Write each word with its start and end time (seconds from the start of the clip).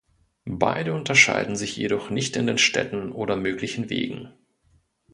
Beide 0.49 0.93
unterscheiden 0.95 1.55
sich 1.55 1.77
jedoch 1.77 2.09
nicht 2.09 2.35
in 2.35 2.47
den 2.47 2.57
Städten 2.57 3.11
oder 3.11 3.35
möglichen 3.35 3.91
Wegen. 3.91 4.33